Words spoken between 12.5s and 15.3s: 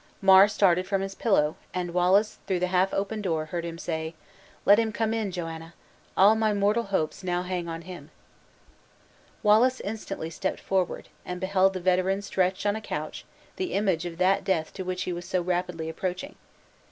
on a couch, the image of that death to which he was